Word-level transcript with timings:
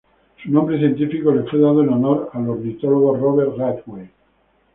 Su 0.41 0.49
nombre 0.51 0.79
científico 0.79 1.31
le 1.31 1.43
fue 1.43 1.59
dado 1.59 1.83
en 1.83 1.89
honor 1.89 2.31
al 2.33 2.49
ornitólogo 2.49 3.15
Robert 3.17 3.51
Ridgway. 3.55 4.09